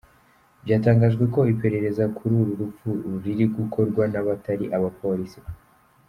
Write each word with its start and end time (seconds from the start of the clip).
Byatangajwe 0.63 1.23
ko 1.33 1.39
iperereza 1.53 2.03
kuri 2.17 2.33
uru 2.41 2.53
rupfu 2.61 2.89
riri 3.23 3.45
gukorwa 3.55 4.03
n’abatari 4.11 4.65
abapolisi. 4.77 5.39